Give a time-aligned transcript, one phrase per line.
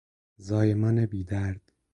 [0.37, 1.61] زایمان بی درد